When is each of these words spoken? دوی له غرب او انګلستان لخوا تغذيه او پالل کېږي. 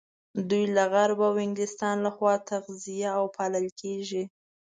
دوی 0.49 0.63
له 0.75 0.83
غرب 0.93 1.19
او 1.29 1.35
انګلستان 1.45 1.95
لخوا 2.05 2.33
تغذيه 2.49 3.09
او 3.17 3.25
پالل 3.35 3.67
کېږي. 3.81 4.23